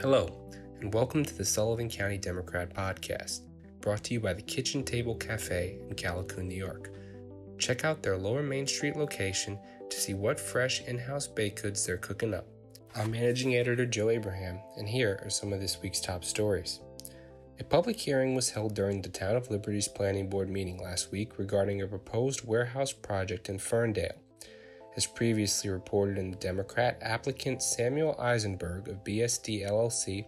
[0.00, 0.30] Hello,
[0.80, 3.40] and welcome to the Sullivan County Democrat Podcast,
[3.82, 6.88] brought to you by the Kitchen Table Cafe in Callicoon, New York.
[7.58, 9.58] Check out their Lower Main Street location
[9.90, 12.46] to see what fresh in house baked goods they're cooking up.
[12.96, 16.80] I'm managing editor Joe Abraham, and here are some of this week's top stories.
[17.58, 21.38] A public hearing was held during the Town of Liberty's Planning Board meeting last week
[21.38, 24.16] regarding a proposed warehouse project in Ferndale.
[24.96, 30.24] As previously reported in the Democrat, applicant Samuel Eisenberg of BSD LLC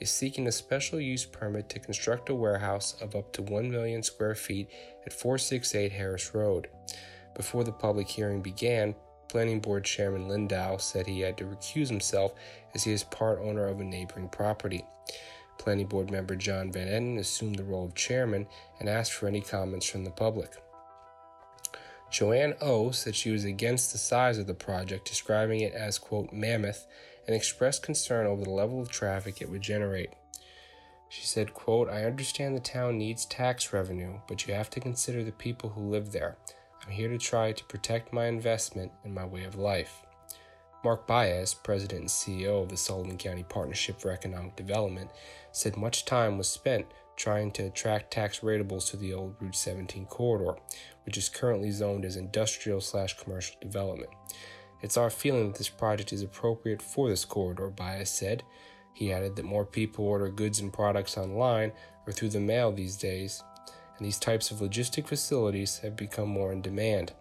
[0.00, 4.02] is seeking a special use permit to construct a warehouse of up to 1 million
[4.02, 4.70] square feet
[5.04, 6.68] at 468 Harris Road.
[7.34, 8.94] Before the public hearing began,
[9.28, 12.32] Planning Board Chairman Lindau said he had to recuse himself
[12.74, 14.84] as he is part owner of a neighboring property.
[15.58, 18.46] Planning Board member John Van Eden assumed the role of chairman
[18.78, 20.52] and asked for any comments from the public.
[22.10, 26.32] Joanne O said she was against the size of the project, describing it as, quote,
[26.32, 26.86] mammoth,
[27.26, 30.10] and expressed concern over the level of traffic it would generate.
[31.08, 35.22] She said, quote, I understand the town needs tax revenue, but you have to consider
[35.22, 36.36] the people who live there.
[36.84, 40.04] I'm here to try to protect my investment and my way of life.
[40.84, 45.10] Mark Baez, president and CEO of the Sullivan County Partnership for Economic Development,
[45.50, 50.06] said much time was spent trying to attract tax ratables to the old Route 17
[50.06, 50.58] corridor,
[51.04, 54.10] which is currently zoned as industrial slash commercial development.
[54.82, 58.42] It's our feeling that this project is appropriate for this corridor, Baez said.
[58.92, 61.72] He added that more people order goods and products online
[62.06, 63.42] or through the mail these days,
[63.96, 67.12] and these types of logistic facilities have become more in demand.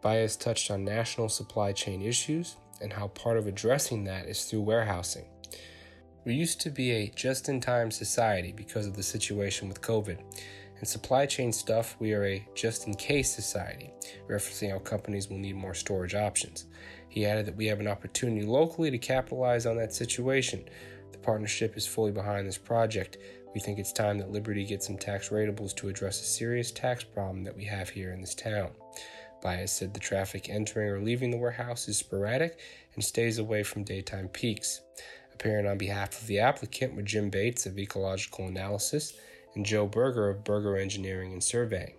[0.00, 4.62] Baez touched on national supply chain issues and how part of addressing that is through
[4.62, 5.26] warehousing.
[6.24, 10.18] We used to be a just in time society because of the situation with COVID.
[10.80, 13.92] In supply chain stuff, we are a just in case society,
[14.28, 16.66] referencing how companies will need more storage options.
[17.08, 20.64] He added that we have an opportunity locally to capitalize on that situation.
[21.12, 23.18] The partnership is fully behind this project.
[23.54, 27.02] We think it's time that Liberty gets some tax ratables to address a serious tax
[27.02, 28.70] problem that we have here in this town.
[29.40, 32.58] Baez said the traffic entering or leaving the warehouse is sporadic
[32.94, 34.82] and stays away from daytime peaks.
[35.38, 39.12] Appearing on behalf of the applicant were Jim Bates of Ecological Analysis
[39.54, 41.94] and Joe Berger of Berger Engineering and Surveying.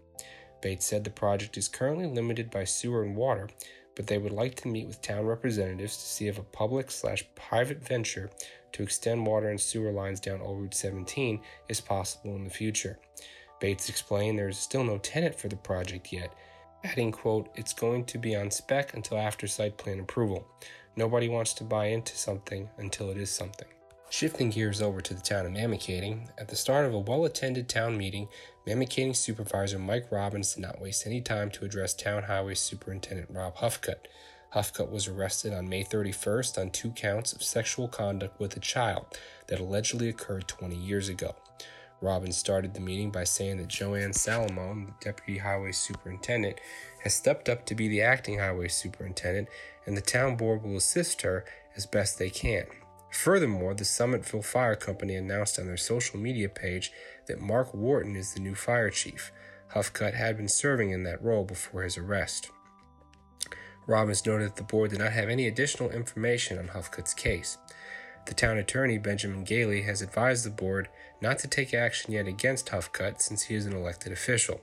[0.61, 3.47] Bates said the project is currently limited by sewer and water,
[3.95, 7.23] but they would like to meet with town representatives to see if a public slash
[7.33, 8.29] private venture
[8.73, 11.39] to extend water and sewer lines down Old Route 17
[11.69, 12.99] is possible in the future.
[13.61, 16.33] Bates explained there is still no tenant for the project yet,
[16.83, 20.45] adding, quote, it's going to be on spec until after site plan approval.
[20.95, 23.67] Nobody wants to buy into something until it is something.
[24.11, 27.69] Shifting gears over to the town of Mamakating, at the start of a well attended
[27.69, 28.27] town meeting,
[28.67, 33.57] Mamakating Supervisor Mike Robbins did not waste any time to address Town Highway Superintendent Rob
[33.57, 34.07] Huffcutt.
[34.55, 39.05] Huffcutt was arrested on May 31st on two counts of sexual conduct with a child
[39.47, 41.35] that allegedly occurred 20 years ago.
[42.01, 46.59] Robbins started the meeting by saying that Joanne Salamone, the deputy highway superintendent,
[47.03, 49.47] has stepped up to be the acting highway superintendent,
[49.85, 51.45] and the town board will assist her
[51.75, 52.65] as best they can.
[53.11, 56.91] Furthermore, the Summitville Fire Company announced on their social media page
[57.27, 59.31] that Mark Wharton is the new fire chief.
[59.73, 62.49] Huffcutt had been serving in that role before his arrest.
[63.87, 67.57] Robbins noted that the board did not have any additional information on Huffcutt's case.
[68.27, 70.89] The town attorney, Benjamin Gailey, has advised the board
[71.19, 74.61] not to take action yet against Huffcutt since he is an elected official.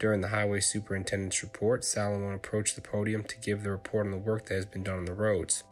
[0.00, 4.16] During the highway superintendent's report, Salamone approached the podium to give the report on the
[4.16, 5.62] work that has been done on the roads.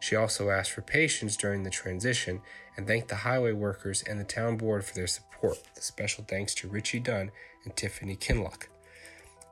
[0.00, 2.40] She also asked for patience during the transition
[2.78, 5.58] and thanked the highway workers and the town board for their support.
[5.74, 7.30] The special thanks to Richie Dunn
[7.64, 8.68] and Tiffany Kinlock.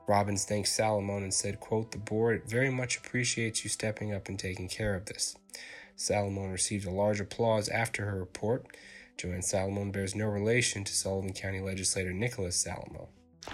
[0.09, 4.39] Robbins thanked Salamone and said, quote, The board very much appreciates you stepping up and
[4.39, 5.37] taking care of this.
[5.95, 8.67] Salamone received a large applause after her report.
[9.19, 13.09] Joanne Salamone bears no relation to Sullivan County legislator Nicholas Salomone.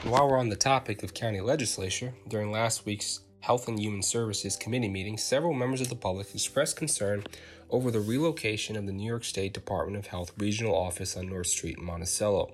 [0.05, 4.55] While we're on the topic of county legislature, during last week's Health and Human Services
[4.55, 7.25] Committee meeting, several members of the public expressed concern
[7.71, 11.47] over the relocation of the New York State Department of Health regional office on North
[11.47, 12.53] Street in Monticello.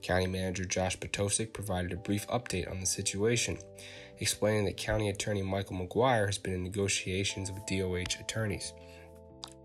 [0.00, 3.58] County Manager Josh Potosek provided a brief update on the situation,
[4.18, 8.72] explaining that County Attorney Michael McGuire has been in negotiations with DOH attorneys.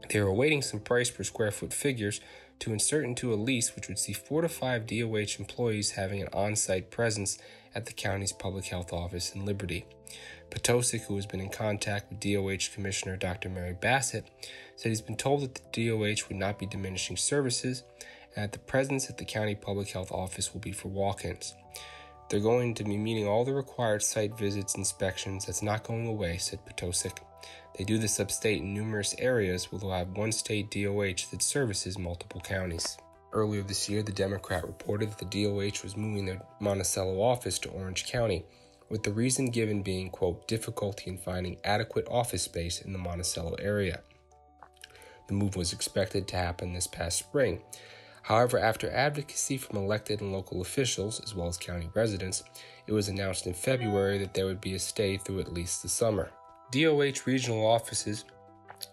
[0.09, 2.21] They are awaiting some price per square foot figures
[2.59, 6.30] to insert into a lease which would see four to five DOH employees having an
[6.33, 7.38] on site presence
[7.75, 9.86] at the county's public health office in Liberty.
[10.50, 13.50] Potosek, who has been in contact with DOH Commissioner Dr.
[13.50, 14.30] Mary Bassett,
[14.75, 17.83] said he's been told that the DOH would not be diminishing services
[18.36, 21.54] and that the presence at the county public health office will be for walk ins.
[22.30, 25.45] They're going to be meeting all the required site visits, inspections.
[25.45, 27.19] That's not going away, said Potosek.
[27.77, 31.97] They do this upstate in numerous areas where they'll have one state DOH that services
[31.97, 32.97] multiple counties.
[33.33, 37.69] Earlier this year, the Democrat reported that the DOH was moving their Monticello office to
[37.69, 38.45] Orange County,
[38.89, 43.55] with the reason given being, quote, difficulty in finding adequate office space in the Monticello
[43.59, 44.01] area.
[45.27, 47.61] The move was expected to happen this past spring.
[48.23, 52.43] However, after advocacy from elected and local officials, as well as county residents,
[52.87, 55.89] it was announced in February that there would be a stay through at least the
[55.89, 56.31] summer.
[56.71, 58.25] DOH regional offices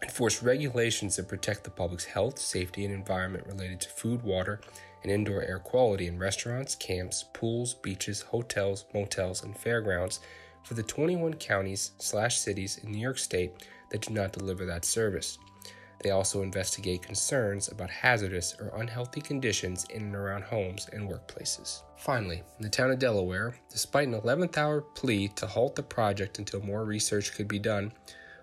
[0.03, 4.61] enforce regulations that protect the public's health, safety, and environment related to food, water,
[5.03, 10.21] and indoor air quality in restaurants, camps, pools, beaches, hotels, motels, and fairgrounds
[10.63, 13.53] for the 21 counties slash cities in New York State
[13.91, 15.39] that do not deliver that service.
[16.05, 21.81] They also investigate concerns about hazardous or unhealthy conditions in and around homes and workplaces.
[21.97, 26.39] Finally, in the town of Delaware, despite an 11th hour plea to halt the project
[26.39, 27.91] until more research could be done,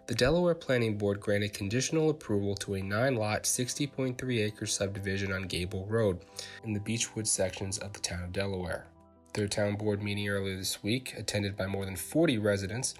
[0.08, 5.44] the Delaware Planning Board granted conditional approval to a 9 lot, 60.3 acre subdivision on
[5.44, 6.26] Gable Road
[6.64, 8.88] in the Beechwood sections of the town of Delaware.
[9.36, 12.96] Their town board meeting earlier this week, attended by more than 40 residents,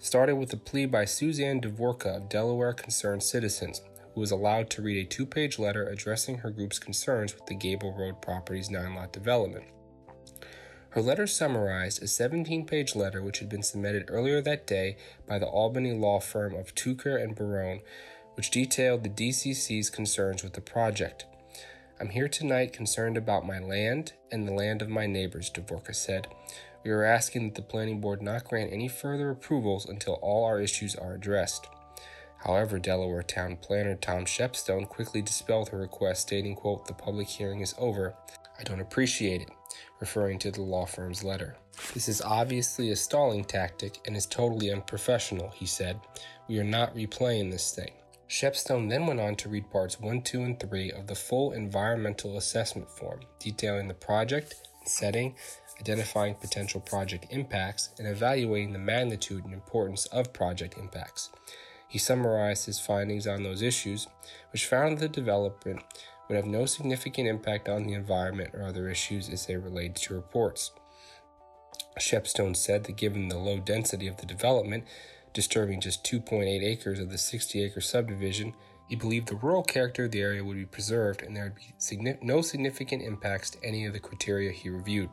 [0.00, 3.80] started with a plea by Suzanne Dvorka of Delaware Concerned Citizens,
[4.14, 7.54] who was allowed to read a two page letter addressing her group's concerns with the
[7.54, 9.64] Gable Road property's nine lot development.
[10.90, 15.38] Her letter summarized a 17 page letter which had been submitted earlier that day by
[15.38, 17.80] the Albany law firm of Tucker and Barone,
[18.34, 21.24] which detailed the DCC's concerns with the project.
[21.98, 26.26] I'm here tonight concerned about my land and the land of my neighbors, Dvorka said.
[26.84, 30.60] We are asking that the planning board not grant any further approvals until all our
[30.60, 31.68] issues are addressed.
[32.44, 37.60] However, Delaware town planner Tom Shepstone quickly dispelled her request, stating, quote, The public hearing
[37.60, 38.14] is over.
[38.58, 39.50] I don't appreciate it,
[40.00, 41.56] referring to the law firm's letter.
[41.94, 46.00] This is obviously a stalling tactic and is totally unprofessional, he said.
[46.48, 47.92] We are not replaying this thing.
[48.28, 52.38] Shepstone then went on to read parts 1, 2, and 3 of the full environmental
[52.38, 54.54] assessment form, detailing the project,
[54.84, 55.36] setting,
[55.78, 61.30] identifying potential project impacts, and evaluating the magnitude and importance of project impacts.
[61.92, 64.08] He summarized his findings on those issues,
[64.50, 65.82] which found that the development
[66.26, 70.14] would have no significant impact on the environment or other issues as they relate to
[70.14, 70.70] reports.
[72.00, 74.84] Shepstone said that given the low density of the development,
[75.34, 78.54] disturbing just 2.8 acres of the 60 acre subdivision,
[78.88, 82.16] he believed the rural character of the area would be preserved and there would be
[82.22, 85.10] no significant impacts to any of the criteria he reviewed.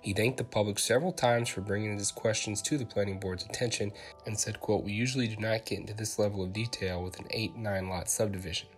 [0.00, 3.92] He thanked the public several times for bringing his questions to the planning board's attention
[4.26, 7.26] and said, quote, We usually do not get into this level of detail with an
[7.30, 8.68] 8 9 lot subdivision,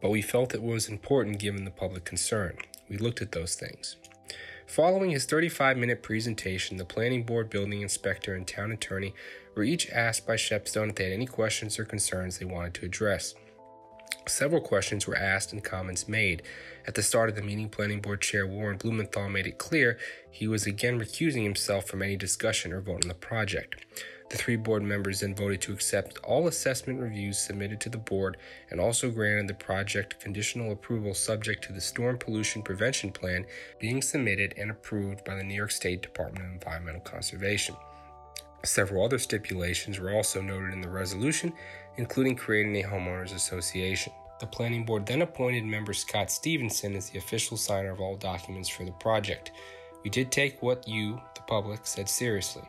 [0.00, 2.56] but we felt it was important given the public concern.
[2.88, 3.96] We looked at those things.
[4.66, 9.14] Following his 35 minute presentation, the planning board, building inspector, and town attorney
[9.54, 12.86] were each asked by Shepstone if they had any questions or concerns they wanted to
[12.86, 13.34] address.
[14.26, 16.42] Several questions were asked and comments made.
[16.86, 19.98] At the start of the meeting, Planning Board Chair Warren Blumenthal made it clear
[20.30, 23.84] he was again recusing himself from any discussion or vote on the project.
[24.30, 28.38] The three board members then voted to accept all assessment reviews submitted to the board
[28.70, 33.44] and also granted the project conditional approval subject to the Storm Pollution Prevention Plan
[33.78, 37.76] being submitted and approved by the New York State Department of Environmental Conservation.
[38.64, 41.52] Several other stipulations were also noted in the resolution,
[41.96, 44.12] including creating a homeowners association.
[44.40, 48.68] The planning board then appointed member Scott Stevenson as the official signer of all documents
[48.68, 49.52] for the project.
[50.02, 52.64] We did take what you, the public, said seriously,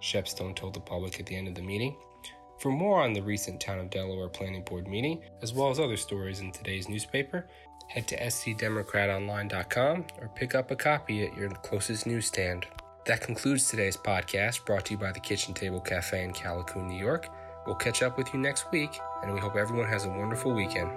[0.00, 1.96] Shepstone told the public at the end of the meeting.
[2.58, 5.96] For more on the recent Town of Delaware Planning Board meeting, as well as other
[5.96, 7.48] stories in today's newspaper,
[7.88, 12.66] head to scdemocratonline.com or pick up a copy at your closest newsstand.
[13.06, 16.98] That concludes today's podcast brought to you by the Kitchen Table Cafe in Callicoon, New
[16.98, 17.28] York.
[17.68, 20.90] We'll catch up with you next week, and we hope everyone has a wonderful weekend.